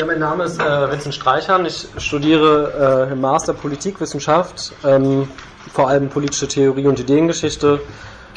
[0.00, 1.66] Ja, mein Name ist äh, Vincent Streichern.
[1.66, 5.28] Ich studiere äh, im Master Politikwissenschaft, ähm,
[5.74, 7.82] vor allem politische Theorie und Ideengeschichte.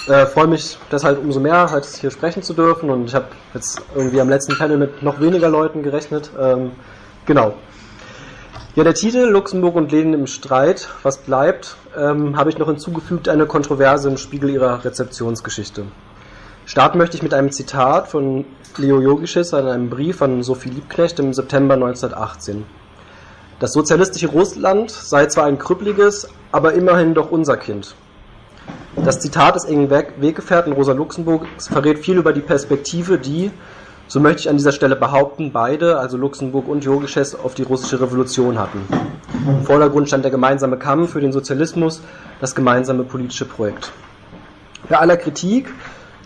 [0.10, 2.89] Äh, freue mich deshalb umso mehr, halt hier sprechen zu dürfen.
[2.89, 6.31] Und ich habe jetzt irgendwie am letzten Panel mit noch weniger Leuten gerechnet.
[6.38, 6.73] Ähm,
[7.26, 7.53] genau.
[8.75, 13.29] Ja, der Titel Luxemburg und Lenin im Streit, was bleibt, ähm, habe ich noch hinzugefügt,
[13.29, 15.85] eine Kontroverse im Spiegel ihrer Rezeptionsgeschichte.
[16.73, 18.45] Starten möchte ich mit einem Zitat von
[18.77, 22.66] Leo Jogisches an einem Brief von Sophie Liebknecht im September 1918.
[23.59, 27.94] Das sozialistische Russland sei zwar ein krüppeliges, aber immerhin doch unser Kind.
[28.96, 33.52] Das Zitat des engen Weggefährten Rosa Luxemburgs verrät viel über die Perspektive, die,
[34.08, 38.02] so möchte ich an dieser Stelle behaupten, beide, also Luxemburg und Jogisches, auf die russische
[38.02, 38.82] Revolution hatten.
[39.48, 42.02] Im Vordergrund stand der gemeinsame Kampf für den Sozialismus,
[42.41, 43.91] das gemeinsame politische Projekt.
[44.90, 45.71] Bei aller Kritik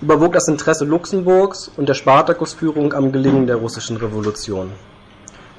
[0.02, 4.72] überwog das Interesse Luxemburgs und der Spartakusführung am Gelingen der russischen Revolution.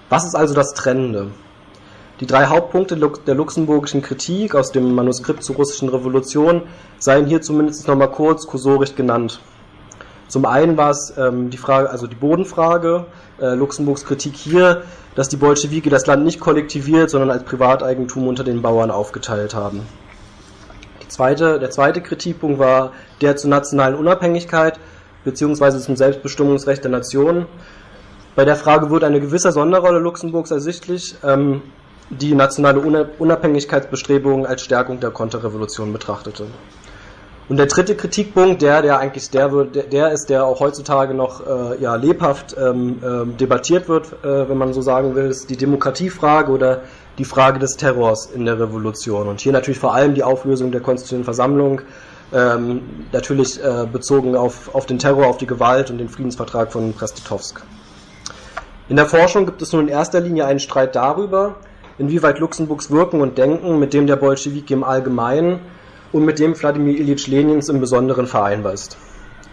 [0.09, 1.29] Was ist also das Trennende?
[2.21, 6.63] Die drei Hauptpunkte der luxemburgischen Kritik aus dem Manuskript zur russischen Revolution
[6.99, 9.41] seien hier zumindest nochmal kurz kursorisch genannt.
[10.29, 13.07] Zum einen war es ähm, die Frage, also die Bodenfrage,
[13.41, 14.83] äh, Luxemburgs Kritik hier,
[15.15, 19.87] dass die Bolschewiki das Land nicht kollektiviert, sondern als Privateigentum unter den Bauern aufgeteilt haben.
[21.09, 24.79] Zweite, der zweite Kritikpunkt war der zur nationalen Unabhängigkeit
[25.25, 25.79] bzw.
[25.79, 27.47] zum Selbstbestimmungsrecht der Nation.
[28.37, 31.63] Bei der Frage wird eine gewisse Sonderrolle Luxemburgs ersichtlich, ähm,
[32.11, 32.81] die nationale
[33.19, 36.47] Unabhängigkeitsbestrebungen als Stärkung der Konterrevolution betrachtete.
[37.49, 41.47] Und der dritte Kritikpunkt, der, der eigentlich der, wird, der ist, der auch heutzutage noch
[41.47, 45.57] äh, ja, lebhaft ähm, äh, debattiert wird, äh, wenn man so sagen will, ist die
[45.57, 46.83] Demokratiefrage oder
[47.19, 49.29] die Frage des Terrors in der Revolution.
[49.29, 51.81] Und hier natürlich vor allem die Auflösung der Konstitutionellen Versammlung,
[52.33, 56.93] ähm, natürlich äh, bezogen auf, auf den Terror, auf die Gewalt und den Friedensvertrag von
[56.93, 57.63] Brest-Litovsk.
[58.89, 61.57] In der Forschung gibt es nun in erster Linie einen Streit darüber,
[61.99, 65.61] inwieweit Luxemburgs Wirken und Denken mit dem der Bolschewiki im Allgemeinen
[66.13, 68.97] und mit dem Wladimir Ilyich Lenins im Besonderen vereinbar ist.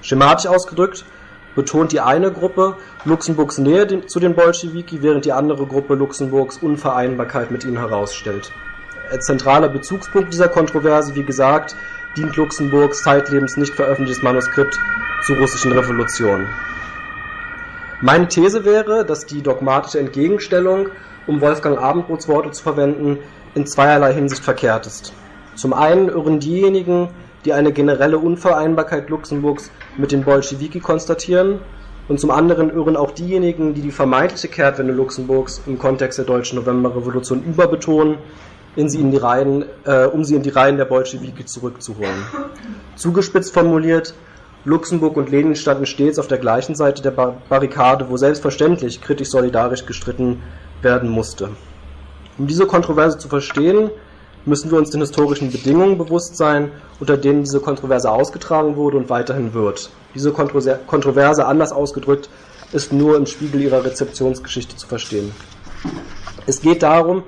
[0.02, 1.06] Schematisch ausgedrückt
[1.56, 7.52] betont die eine Gruppe Luxemburgs Nähe zu den Bolschewiki, während die andere Gruppe Luxemburgs Unvereinbarkeit
[7.52, 8.52] mit ihnen herausstellt.
[9.10, 11.76] Als zentraler Bezugspunkt dieser Kontroverse, wie gesagt,
[12.18, 14.78] dient Luxemburgs zeitlebens nicht veröffentlichtes Manuskript
[15.26, 16.48] zur russischen Revolution.
[18.02, 20.90] Meine These wäre, dass die dogmatische Entgegenstellung,
[21.28, 23.20] um Wolfgang Abendroths Worte zu verwenden,
[23.56, 25.14] in zweierlei Hinsicht verkehrt ist.
[25.56, 27.10] Zum einen irren diejenigen,
[27.46, 31.60] die eine generelle Unvereinbarkeit Luxemburgs mit den Bolschewiki konstatieren,
[32.08, 36.60] und zum anderen irren auch diejenigen, die die vermeintliche Kehrtwende Luxemburgs im Kontext der deutschen
[36.60, 38.20] Novemberrevolution überbetonen,
[38.76, 42.26] in sie in die Reihen, äh, um sie in die Reihen der Bolschewiki zurückzuholen.
[42.96, 44.14] Zugespitzt formuliert,
[44.66, 49.86] Luxemburg und Lenin standen stets auf der gleichen Seite der Barrikade, wo selbstverständlich kritisch solidarisch
[49.86, 50.44] gestritten
[50.82, 51.50] werden musste.
[52.38, 53.90] Um diese Kontroverse zu verstehen,
[54.46, 59.10] müssen wir uns den historischen Bedingungen bewusst sein, unter denen diese Kontroverse ausgetragen wurde und
[59.10, 59.90] weiterhin wird.
[60.14, 62.30] Diese Kontroverse, anders ausgedrückt,
[62.72, 65.32] ist nur im Spiegel ihrer Rezeptionsgeschichte zu verstehen.
[66.46, 67.24] Es geht darum,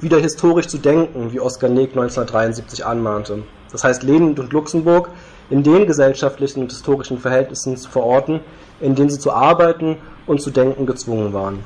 [0.00, 3.42] wieder historisch zu denken, wie Oskar Neck 1973 anmahnte.
[3.70, 5.10] Das heißt, Lenin und Luxemburg
[5.50, 8.40] in den gesellschaftlichen und historischen Verhältnissen zu verorten,
[8.80, 9.96] in denen sie zu arbeiten
[10.26, 11.64] und zu denken gezwungen waren.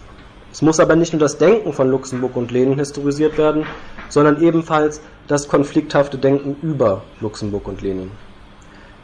[0.52, 3.66] Es muss aber nicht nur das Denken von Luxemburg und Lenin historisiert werden,
[4.08, 8.10] sondern ebenfalls das konflikthafte Denken über Luxemburg und Lenin.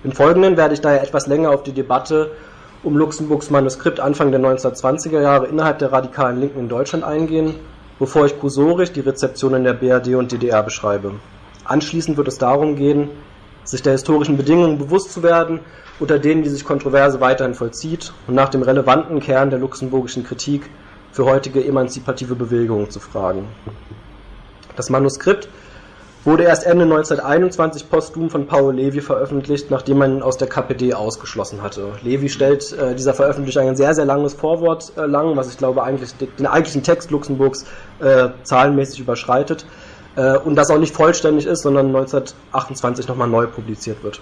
[0.05, 2.33] Im Folgenden werde ich daher etwas länger auf die Debatte
[2.83, 7.55] um Luxemburgs Manuskript Anfang der 1920er Jahre innerhalb der radikalen Linken in Deutschland eingehen,
[8.01, 11.13] bevor ich kursorisch die Rezeption in der BRD und DDR beschreibe.
[11.65, 13.11] Anschließend wird es darum gehen,
[13.63, 15.61] sich der historischen Bedingungen bewusst zu werden,
[16.01, 20.69] unter denen die sich Kontroverse weiterhin vollzieht und nach dem relevanten Kern der luxemburgischen Kritik
[21.13, 23.47] für heutige emanzipative Bewegungen zu fragen.
[24.77, 25.49] Das Manuskript
[26.25, 30.95] wurde erst Ende 1921 posthum von Paul Levi veröffentlicht, nachdem man ihn aus der KPD
[30.95, 31.93] ausgeschlossen hatte.
[32.03, 35.83] Levi stellt äh, dieser Veröffentlichung ein sehr, sehr langes Vorwort äh, lang, was ich glaube
[35.83, 37.65] eigentlich den eigentlichen Text Luxemburgs
[38.01, 39.67] äh, zahlenmäßig überschreitet
[40.17, 44.21] äh, und das auch nicht vollständig ist, sondern 1928 nochmal neu publiziert wird.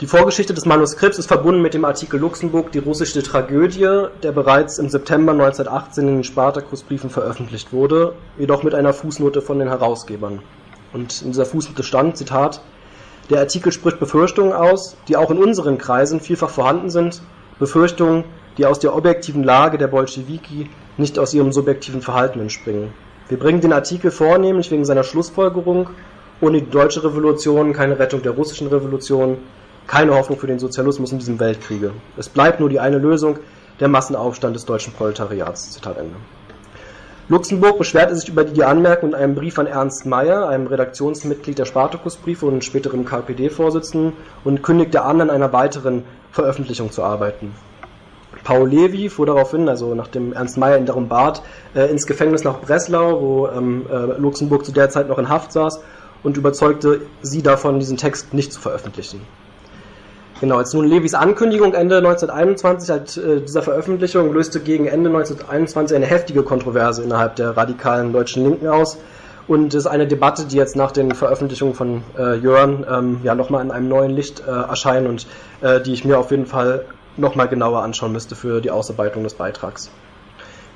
[0.00, 4.78] Die Vorgeschichte des Manuskripts ist verbunden mit dem Artikel Luxemburg, die russische Tragödie, der bereits
[4.78, 10.38] im September 1918 in den Spartakusbriefen veröffentlicht wurde, jedoch mit einer Fußnote von den Herausgebern.
[10.92, 12.60] Und in dieser Fußnote stand, Zitat,
[13.28, 17.20] der Artikel spricht Befürchtungen aus, die auch in unseren Kreisen vielfach vorhanden sind,
[17.58, 18.22] Befürchtungen,
[18.56, 22.92] die aus der objektiven Lage der Bolschewiki, nicht aus ihrem subjektiven Verhalten entspringen.
[23.28, 25.90] Wir bringen den Artikel vornehmlich wegen seiner Schlussfolgerung,
[26.40, 29.38] ohne die deutsche Revolution keine Rettung der russischen Revolution,
[29.88, 31.92] keine Hoffnung für den Sozialismus in diesem Weltkriege.
[32.16, 33.38] Es bleibt nur die eine Lösung,
[33.80, 35.72] der Massenaufstand des deutschen Proletariats.
[35.72, 36.14] Zitat Ende.
[37.30, 41.66] Luxemburg beschwerte sich über die Anmerkung in einem Brief an Ernst Mayer, einem Redaktionsmitglied der
[41.66, 44.14] Spartakusbriefe und späterem KPD-Vorsitzenden,
[44.44, 47.54] und kündigte an, an einer weiteren Veröffentlichung zu arbeiten.
[48.44, 51.42] Paul Levi fuhr darauf hin, also nachdem Ernst Mayer ihn darum bat,
[51.74, 55.52] äh, ins Gefängnis nach Breslau, wo ähm, äh, Luxemburg zu der Zeit noch in Haft
[55.52, 55.82] saß,
[56.22, 59.20] und überzeugte sie davon, diesen Text nicht zu veröffentlichen.
[60.40, 65.96] Genau, als nun Levis Ankündigung Ende 1921 halt, äh, dieser Veröffentlichung löste gegen Ende 1921
[65.96, 68.98] eine heftige Kontroverse innerhalb der radikalen deutschen Linken aus.
[69.48, 73.64] Und ist eine Debatte, die jetzt nach den Veröffentlichungen von äh, Jörn ähm, ja nochmal
[73.64, 75.26] in einem neuen Licht äh, erscheint und
[75.62, 76.84] äh, die ich mir auf jeden Fall
[77.16, 79.90] nochmal genauer anschauen müsste für die Ausarbeitung des Beitrags.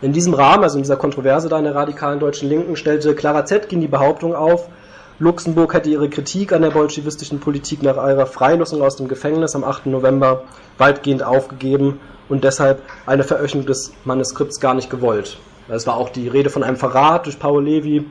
[0.01, 3.45] In diesem Rahmen, also in dieser Kontroverse da in der radikalen deutschen Linken, stellte Clara
[3.45, 4.69] Zetkin die Behauptung auf,
[5.23, 9.63] Luxemburg hätte ihre Kritik an der bolschewistischen Politik nach ihrer Freilassung aus dem Gefängnis am
[9.63, 9.87] 8.
[9.87, 10.43] November
[10.79, 15.39] weitgehend aufgegeben und deshalb eine Veröffentlichung des Manuskripts gar nicht gewollt.
[15.69, 18.05] Es war auch die Rede von einem Verrat durch Paul Levi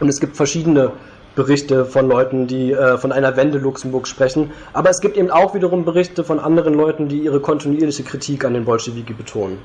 [0.00, 0.92] und es gibt verschiedene
[1.34, 4.52] Berichte von Leuten, die äh, von einer Wende Luxemburg sprechen.
[4.72, 8.54] Aber es gibt eben auch wiederum Berichte von anderen Leuten, die ihre kontinuierliche Kritik an
[8.54, 9.58] den Bolschewiki betonen.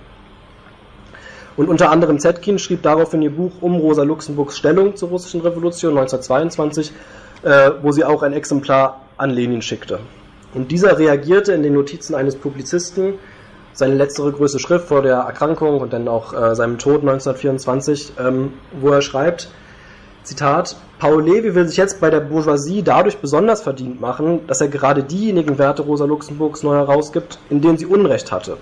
[1.60, 5.92] Und unter anderem Zetkin schrieb daraufhin ihr Buch Um Rosa Luxemburgs Stellung zur russischen Revolution
[5.98, 6.94] 1922,
[7.44, 10.00] äh, wo sie auch ein Exemplar an Lenin schickte.
[10.54, 13.16] Und dieser reagierte in den Notizen eines Publizisten,
[13.74, 18.54] seine letztere größte Schrift vor der Erkrankung und dann auch äh, seinem Tod 1924, ähm,
[18.80, 19.50] wo er schreibt,
[20.24, 24.70] Zitat, Paul Levi will sich jetzt bei der Bourgeoisie dadurch besonders verdient machen, dass er
[24.70, 28.56] gerade diejenigen Werte Rosa Luxemburgs neu herausgibt, in denen sie Unrecht hatte.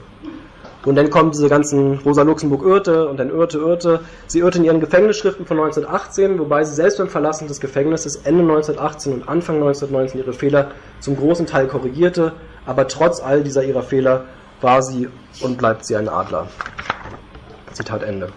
[0.87, 3.99] Und dann kommen diese ganzen Rosa Luxemburg irrte und dann irrte, irrte.
[4.27, 8.43] Sie irrte in ihren Gefängnisschriften von 1918, wobei sie selbst beim Verlassen des Gefängnisses Ende
[8.43, 12.31] 1918 und Anfang 1919 ihre Fehler zum großen Teil korrigierte.
[12.65, 14.23] Aber trotz all dieser ihrer Fehler
[14.61, 15.09] war sie
[15.41, 16.47] und bleibt sie ein Adler.
[17.73, 18.29] Zitat Ende.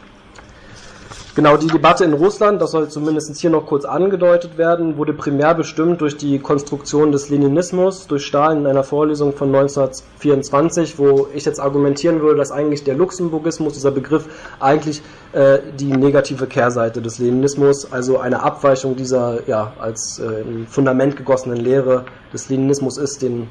[1.36, 5.54] Genau, die Debatte in Russland, das soll zumindest hier noch kurz angedeutet werden, wurde primär
[5.54, 11.44] bestimmt durch die Konstruktion des Leninismus, durch Stalin in einer Vorlesung von 1924, wo ich
[11.44, 14.26] jetzt argumentieren würde, dass eigentlich der Luxemburgismus, dieser Begriff,
[14.58, 21.16] eigentlich äh, die negative Kehrseite des Leninismus, also eine Abweichung dieser ja, als äh, Fundament
[21.16, 23.46] gegossenen Lehre des Leninismus ist, den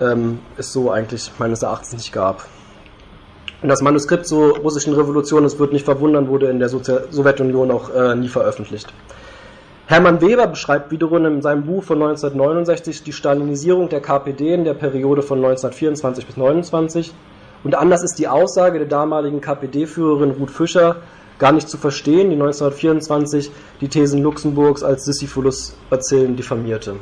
[0.00, 2.44] ähm, es so eigentlich meines Erachtens nicht gab.
[3.64, 7.88] Und das Manuskript zur russischen Revolution, es wird nicht verwundern, wurde in der Sowjetunion auch
[7.94, 8.92] äh, nie veröffentlicht.
[9.86, 14.74] Hermann Weber beschreibt wiederum in seinem Buch von 1969 die Stalinisierung der KPD in der
[14.74, 17.14] Periode von 1924 bis 1929.
[17.64, 20.96] Und anders ist die Aussage der damaligen KPD-Führerin Ruth Fischer
[21.38, 23.50] gar nicht zu verstehen, die 1924
[23.80, 26.96] die Thesen Luxemburgs als Sisyphulus-Bazillen diffamierte.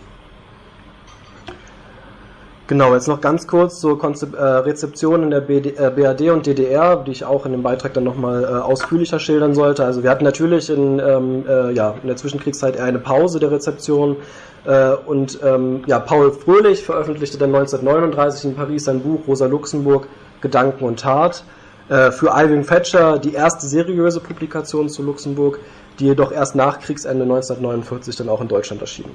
[2.69, 6.47] Genau, jetzt noch ganz kurz zur Konzep äh, Rezeption in der BD, äh, BRD und
[6.47, 9.85] DDR, die ich auch in dem Beitrag dann nochmal äh, ausführlicher schildern sollte.
[9.85, 13.51] Also wir hatten natürlich in, ähm, äh, ja, in der Zwischenkriegszeit eher eine Pause der
[13.51, 14.17] Rezeption
[14.65, 20.07] äh, und ähm, ja, Paul Fröhlich veröffentlichte dann 1939 in Paris sein Buch Rosa Luxemburg,
[20.41, 21.43] Gedanken und Tat.
[21.89, 25.59] Äh, für Irving Thatcher die erste seriöse Publikation zu Luxemburg,
[25.99, 29.11] die jedoch erst nach Kriegsende 1949 dann auch in Deutschland erschien.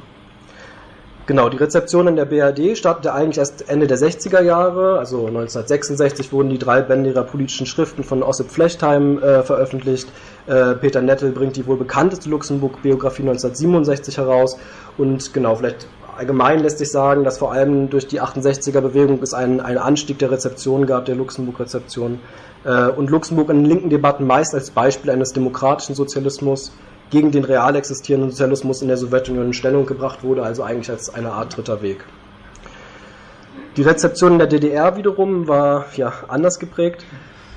[1.28, 6.32] Genau, die Rezeption in der BRD startete eigentlich erst Ende der 60er Jahre, also 1966
[6.32, 10.08] wurden die drei Bände ihrer politischen Schriften von Ossip Flechtheim äh, veröffentlicht.
[10.46, 14.58] Äh, Peter Nettel bringt die wohl bekannteste Luxemburg-Biografie 1967 heraus.
[14.98, 19.60] Und genau, vielleicht allgemein lässt sich sagen, dass vor allem durch die 68er-Bewegung es einen,
[19.60, 22.22] einen Anstieg der Rezeption gab, der Luxemburg-Rezeption.
[22.64, 26.72] Äh, und Luxemburg in linken Debatten meist als Beispiel eines demokratischen Sozialismus
[27.10, 31.14] gegen den real existierenden Sozialismus in der Sowjetunion in Stellung gebracht wurde, also eigentlich als
[31.14, 32.04] eine Art dritter Weg.
[33.78, 37.06] Die Rezeption in der DDR wiederum war ja anders geprägt.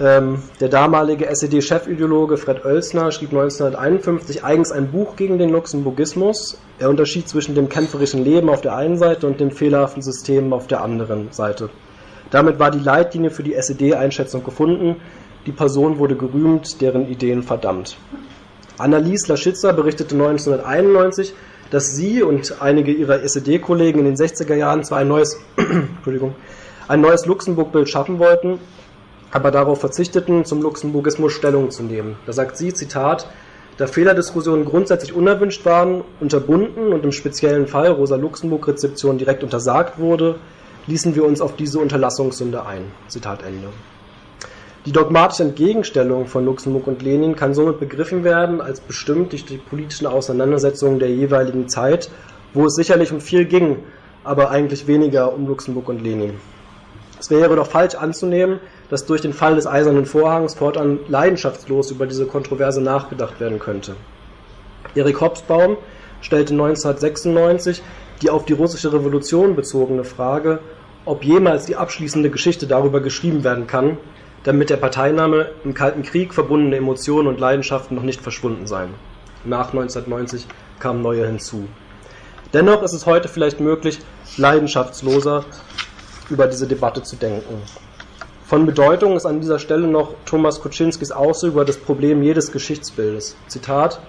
[0.00, 6.58] Ähm, der damalige SED-Chefideologe Fred Oelsner schrieb 1951 eigens ein Buch gegen den Luxemburgismus.
[6.78, 10.66] Er unterschied zwischen dem kämpferischen Leben auf der einen Seite und dem fehlerhaften System auf
[10.66, 11.68] der anderen Seite.
[12.30, 14.96] Damit war die Leitlinie für die SED-Einschätzung gefunden.
[15.46, 17.96] Die Person wurde gerühmt, deren Ideen verdammt.
[18.80, 21.34] Annelies Laschitzer berichtete 1991,
[21.70, 26.34] dass sie und einige ihrer SED-Kollegen in den 60er Jahren zwar ein neues, Entschuldigung,
[26.88, 28.58] ein neues Luxemburg-Bild schaffen wollten,
[29.30, 32.16] aber darauf verzichteten, zum Luxemburgismus Stellung zu nehmen.
[32.26, 33.28] Da sagt sie, Zitat,
[33.76, 40.36] da Fehlerdiskussionen grundsätzlich unerwünscht waren, unterbunden und im speziellen Fall Rosa-Luxemburg-Rezeption direkt untersagt wurde,
[40.86, 42.90] ließen wir uns auf diese Unterlassungssünde ein.
[43.08, 43.68] Zitat Ende.
[44.86, 49.58] Die dogmatische Entgegenstellung von Luxemburg und Lenin kann somit begriffen werden als bestimmt durch die
[49.58, 52.10] politischen Auseinandersetzungen der jeweiligen Zeit,
[52.54, 53.80] wo es sicherlich um viel ging,
[54.24, 56.32] aber eigentlich weniger um Luxemburg und Lenin.
[57.18, 58.58] Es wäre doch falsch anzunehmen,
[58.88, 63.96] dass durch den Fall des Eisernen Vorhangs fortan leidenschaftslos über diese Kontroverse nachgedacht werden könnte.
[64.94, 65.76] Erik Hobsbawm
[66.22, 67.82] stellte 1996
[68.22, 70.60] die auf die russische Revolution bezogene Frage,
[71.04, 73.98] ob jemals die abschließende Geschichte darüber geschrieben werden kann,
[74.44, 78.94] damit der Parteiname im Kalten Krieg verbundene Emotionen und Leidenschaften noch nicht verschwunden seien.
[79.44, 80.46] Nach 1990
[80.78, 81.68] kamen neue hinzu.
[82.52, 84.00] Dennoch ist es heute vielleicht möglich,
[84.36, 85.44] leidenschaftsloser
[86.30, 87.62] über diese Debatte zu denken.
[88.44, 93.36] Von Bedeutung ist an dieser Stelle noch Thomas Kuczynskis Aussage über das Problem jedes Geschichtsbildes.
[93.46, 94.00] Zitat: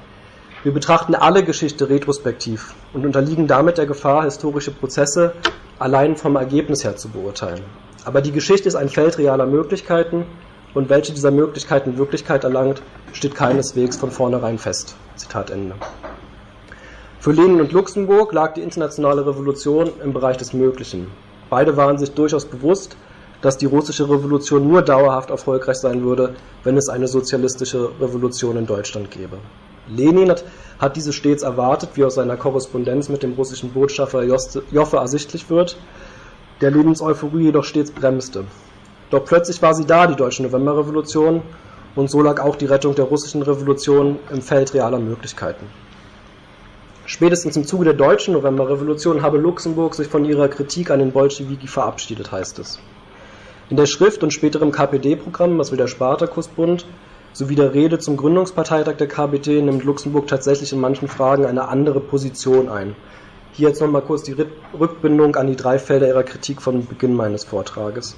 [0.63, 5.33] Wir betrachten alle Geschichte retrospektiv und unterliegen damit der Gefahr, historische Prozesse
[5.79, 7.63] allein vom Ergebnis her zu beurteilen.
[8.05, 10.23] Aber die Geschichte ist ein Feld realer Möglichkeiten
[10.75, 14.95] und welche dieser Möglichkeiten Wirklichkeit erlangt, steht keineswegs von vornherein fest.
[15.15, 15.73] Zitat Ende.
[17.19, 21.07] Für Lenin und Luxemburg lag die internationale Revolution im Bereich des Möglichen.
[21.49, 22.97] Beide waren sich durchaus bewusst,
[23.41, 28.67] dass die russische Revolution nur dauerhaft erfolgreich sein würde, wenn es eine sozialistische Revolution in
[28.67, 29.39] Deutschland gäbe.
[29.95, 30.43] Lenin hat,
[30.79, 35.77] hat diese stets erwartet, wie aus seiner Korrespondenz mit dem russischen Botschafter Joffe ersichtlich wird,
[36.61, 38.45] der Lenins Euphorie jedoch stets bremste.
[39.09, 41.41] Doch plötzlich war sie da, die deutsche Novemberrevolution,
[41.95, 45.65] und so lag auch die Rettung der russischen Revolution im Feld realer Möglichkeiten.
[47.05, 51.67] Spätestens im Zuge der deutschen Novemberrevolution habe Luxemburg sich von ihrer Kritik an den Bolschewiki
[51.67, 52.79] verabschiedet, heißt es.
[53.69, 56.85] In der Schrift und später im KPD-Programm, was will der Spartakusbund,
[57.33, 61.99] sowie der Rede zum Gründungsparteitag der KPD nimmt Luxemburg tatsächlich in manchen Fragen eine andere
[61.99, 62.95] Position ein.
[63.53, 64.35] Hier jetzt nochmal kurz die
[64.77, 68.17] Rückbindung an die drei Felder ihrer Kritik von Beginn meines Vortrages.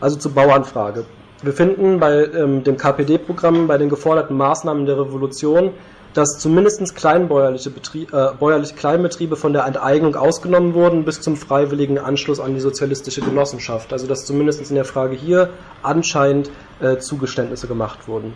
[0.00, 1.04] Also zur Bauernfrage.
[1.42, 5.70] Wir finden bei ähm, dem KPD-Programm bei den geforderten Maßnahmen der Revolution
[6.14, 11.98] dass zumindest kleinbäuerliche Betrieb, äh, bäuerliche Kleinbetriebe von der Enteignung ausgenommen wurden bis zum freiwilligen
[11.98, 13.92] Anschluss an die sozialistische Genossenschaft.
[13.92, 15.50] Also dass zumindest in der Frage hier
[15.82, 16.50] anscheinend
[16.80, 18.34] äh, Zugeständnisse gemacht wurden.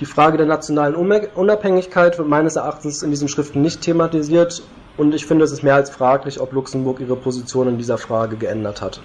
[0.00, 4.62] Die Frage der nationalen Unabhängigkeit wird meines Erachtens in diesen Schriften nicht thematisiert
[4.96, 8.36] und ich finde, es ist mehr als fraglich, ob Luxemburg ihre Position in dieser Frage
[8.36, 9.00] geändert hat.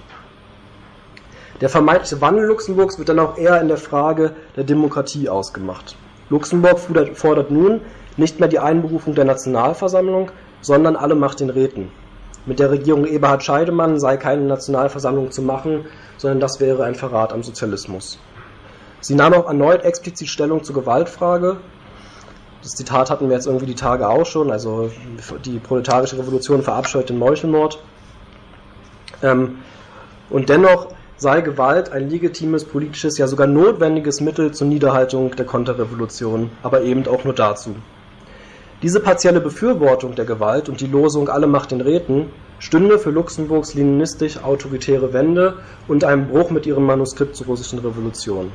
[1.62, 5.96] Der vermeintliche Wandel Luxemburgs wird dann auch eher in der Frage der Demokratie ausgemacht.
[6.30, 6.80] Luxemburg
[7.15, 7.82] fordert nun
[8.18, 11.92] nicht mehr die Einberufung der Nationalversammlung, sondern alle Macht den Räten.
[12.46, 15.86] Mit der Regierung Eberhard Scheidemann sei keine Nationalversammlung zu machen,
[16.18, 18.20] sondern das wäre ein Verrat am Sozialismus.
[19.00, 21.58] Sie nahm auch erneut explizit Stellung zur Gewaltfrage.
[22.62, 24.89] Das Zitat hatten wir jetzt irgendwie die Tage auch schon, also
[25.44, 27.80] die proletarische Revolution verabscheut den Meuchelmord.
[29.22, 29.58] Ähm,
[30.30, 36.50] und dennoch sei Gewalt ein legitimes politisches, ja sogar notwendiges Mittel zur Niederhaltung der Konterrevolution,
[36.63, 37.75] aber eben auch nur dazu.
[38.82, 42.25] Diese partielle Befürwortung der Gewalt und die Losung Alle Macht den Räten
[42.60, 45.55] stünde für Luxemburgs leninistisch-autoritäre Wende
[45.88, 48.51] und einem Bruch mit ihrem Manuskript zur russischen Revolution.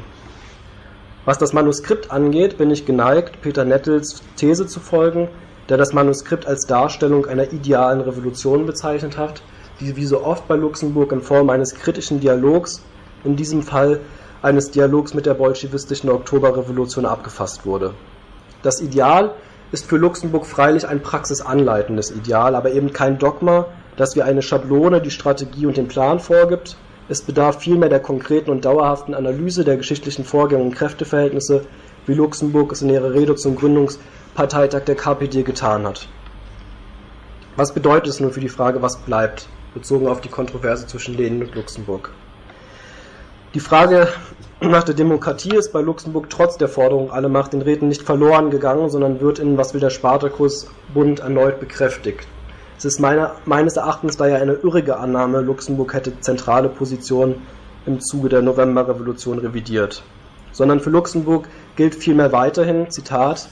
[1.25, 5.29] Was das Manuskript angeht, bin ich geneigt, Peter Nettels These zu folgen,
[5.69, 9.43] der das Manuskript als Darstellung einer idealen Revolution bezeichnet hat,
[9.81, 12.83] die wie so oft bei Luxemburg in Form eines kritischen Dialogs,
[13.25, 14.01] in diesem Fall
[14.43, 17.95] eines Dialogs mit der bolschewistischen Oktoberrevolution abgefasst wurde.
[18.63, 19.35] Das Ideal
[19.73, 23.67] ist für Luxemburg freilich ein praxisanleitendes Ideal, aber eben kein Dogma,
[23.97, 26.77] das wie eine Schablone die Strategie und den Plan vorgibt.
[27.09, 31.63] Es bedarf vielmehr der konkreten und dauerhaften Analyse der geschichtlichen Vorgänge und Kräfteverhältnisse,
[32.07, 36.09] wie Luxemburg es in ihrer Rede zum Gründungsparteitag der KPD getan hat.
[37.57, 39.49] Was bedeutet es nun für die Frage, was bleibt?
[39.79, 42.11] Bezogen auf die Kontroverse zwischen Lenin und Luxemburg.
[43.55, 44.09] Die Frage
[44.61, 48.51] nach der Demokratie ist bei Luxemburg trotz der Forderung alle Macht den Räten nicht verloren
[48.51, 52.27] gegangen, sondern wird in Was will der Spartakus-Bund erneut bekräftigt.
[52.77, 57.47] Es ist meiner, meines Erachtens daher eine irrige Annahme, Luxemburg hätte zentrale Positionen
[57.87, 60.03] im Zuge der Novemberrevolution revidiert.
[60.53, 63.49] Sondern für Luxemburg gilt vielmehr weiterhin, Zitat,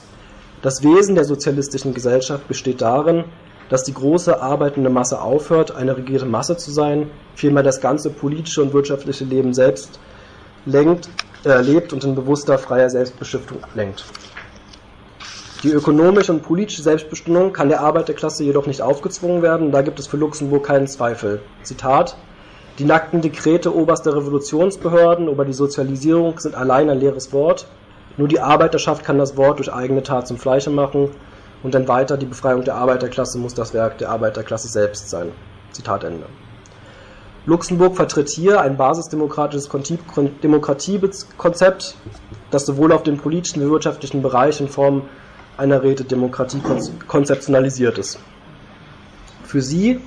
[0.61, 3.23] das Wesen der sozialistischen Gesellschaft besteht darin,
[3.69, 8.61] dass die große arbeitende Masse aufhört, eine regierte Masse zu sein, vielmehr das ganze politische
[8.61, 9.99] und wirtschaftliche Leben selbst
[10.65, 11.09] lenkt,
[11.45, 14.05] äh, lebt und in bewusster, freier Selbstbestimmung lenkt.
[15.63, 20.07] Die ökonomische und politische Selbstbestimmung kann der Arbeiterklasse jedoch nicht aufgezwungen werden, da gibt es
[20.07, 21.41] für Luxemburg keinen Zweifel.
[21.63, 22.15] Zitat
[22.77, 27.67] Die nackten Dekrete oberster Revolutionsbehörden über die Sozialisierung sind allein ein leeres Wort.
[28.17, 31.09] Nur die Arbeiterschaft kann das Wort durch eigene Tat zum Fleische machen
[31.63, 35.31] und dann weiter, die Befreiung der Arbeiterklasse muss das Werk der Arbeiterklasse selbst sein.
[35.71, 36.27] Zitat Ende.
[37.45, 39.69] Luxemburg vertritt hier ein basisdemokratisches
[40.43, 41.95] Demokratiekonzept,
[42.51, 45.03] das sowohl auf dem politischen wie wirtschaftlichen Bereich in Form
[45.55, 46.61] einer Rätedemokratie
[47.07, 48.19] konzeptionalisiert ist.
[49.43, 50.01] Für sie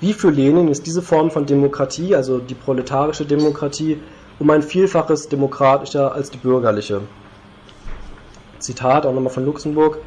[0.00, 4.00] wie für Lenin ist diese Form von Demokratie, also die proletarische Demokratie,
[4.38, 7.02] um ein Vielfaches demokratischer als die bürgerliche.
[8.58, 9.98] Zitat auch nochmal von Luxemburg.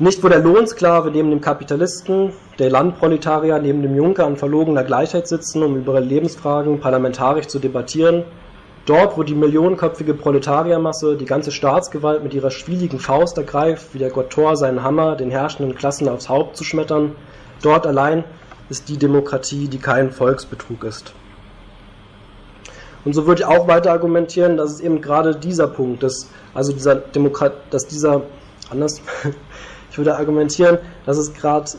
[0.00, 5.28] Nicht wo der Lohnsklave neben dem Kapitalisten, der Landproletarier neben dem Junker an verlogener Gleichheit
[5.28, 8.24] sitzen, um über Lebensfragen parlamentarisch zu debattieren,
[8.86, 14.10] dort wo die millionenköpfige Proletariermasse die ganze Staatsgewalt mit ihrer schwieligen Faust ergreift, wie der
[14.10, 17.14] Gottor seinen Hammer den herrschenden Klassen aufs Haupt zu schmettern,
[17.62, 18.24] dort allein
[18.70, 21.12] ist die Demokratie, die kein Volksbetrug ist.
[23.04, 26.72] Und so würde ich auch weiter argumentieren, dass es eben gerade dieser Punkt ist, also
[26.72, 28.22] dieser Demokrat, dass dieser,
[28.70, 29.00] anders,
[29.94, 31.70] ich würde argumentieren, dass es gerade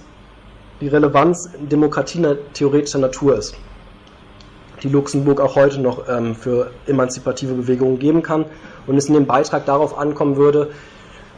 [0.80, 3.56] die Relevanz Demokratie theoretischer Natur ist,
[4.84, 8.46] die Luxemburg auch heute noch ähm, für emanzipative Bewegungen geben kann
[8.88, 10.70] und es in dem Beitrag darauf ankommen würde,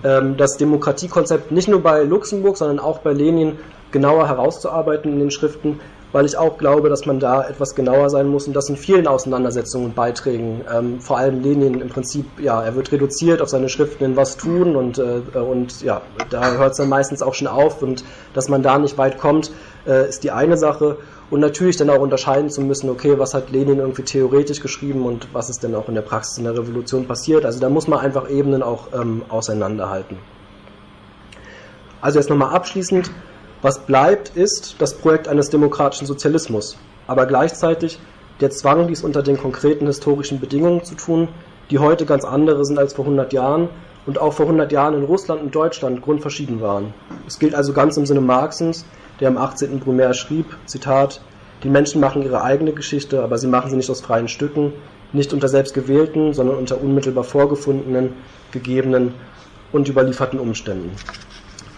[0.04, 3.58] ähm, das Demokratiekonzept nicht nur bei Luxemburg, sondern auch bei Lenin
[3.90, 5.80] genauer herauszuarbeiten in den Schriften,
[6.12, 9.08] weil ich auch glaube, dass man da etwas genauer sein muss und das in vielen
[9.08, 13.70] Auseinandersetzungen und Beiträgen, ähm, vor allem Lenin im Prinzip, ja, er wird reduziert auf seine
[13.70, 17.48] Schriften in was tun und, äh, und ja, da hört es dann meistens auch schon
[17.48, 19.52] auf und dass man da nicht weit kommt,
[19.86, 20.98] äh, ist die eine Sache
[21.30, 25.28] und natürlich dann auch unterscheiden zu müssen, okay, was hat Lenin irgendwie theoretisch geschrieben und
[25.34, 27.46] was ist denn auch in der Praxis in der Revolution passiert.
[27.46, 30.18] Also da muss man einfach Ebenen auch ähm, auseinanderhalten.
[32.00, 33.12] Also jetzt nochmal abschließend,
[33.62, 38.00] was bleibt, ist das Projekt eines demokratischen Sozialismus, aber gleichzeitig
[38.40, 41.28] der Zwang, dies unter den konkreten historischen Bedingungen zu tun,
[41.72, 43.70] die heute ganz andere sind als vor 100 Jahren
[44.06, 46.94] und auch vor 100 Jahren in Russland und Deutschland grundverschieden waren.
[47.28, 48.86] Es gilt also ganz im Sinne Marxens,
[49.20, 49.80] der im 18.
[49.80, 51.22] Brumaire schrieb, Zitat,
[51.64, 54.74] die Menschen machen ihre eigene Geschichte, aber sie machen sie nicht aus freien Stücken,
[55.14, 58.14] nicht unter selbst gewählten, sondern unter unmittelbar vorgefundenen,
[58.52, 59.16] gegebenen
[59.72, 60.92] und überlieferten Umständen.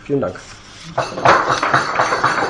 [0.03, 0.35] Vielen Dank.
[0.99, 2.45] ハハハハ!